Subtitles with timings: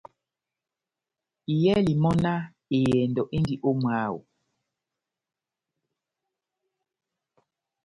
[1.53, 2.41] Iyɛli mɔ́náh:
[2.77, 4.17] «ehɛndɔ endi ó mwáho.»